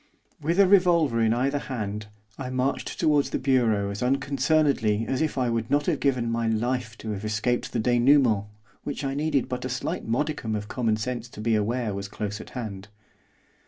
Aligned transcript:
With 0.41 0.59
a 0.59 0.65
revolver 0.67 1.21
in 1.21 1.31
either 1.31 1.59
hand 1.59 2.07
I 2.35 2.49
marched 2.49 2.99
towards 2.99 3.29
the 3.29 3.37
bureau 3.37 3.91
as 3.91 4.01
unconcernedly 4.01 5.05
as 5.07 5.21
if 5.21 5.37
I 5.37 5.51
would 5.51 5.69
not 5.69 5.85
have 5.85 5.99
given 5.99 6.31
my 6.31 6.47
life 6.47 6.97
to 6.97 7.11
have 7.11 7.23
escaped 7.23 7.71
the 7.71 7.79
dénouement 7.79 8.47
which 8.83 9.03
I 9.03 9.13
needed 9.13 9.47
but 9.47 9.63
a 9.63 9.69
slight 9.69 10.03
modicum 10.07 10.55
of 10.55 10.67
common 10.67 10.97
sense 10.97 11.29
to 11.29 11.39
be 11.39 11.53
aware 11.53 11.93
was 11.93 12.07
close 12.07 12.41
at 12.41 12.49
hand. 12.57 12.87